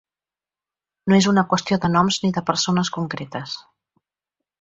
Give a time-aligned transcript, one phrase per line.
[1.11, 3.55] No és una qüestió de noms ni de persones concretes.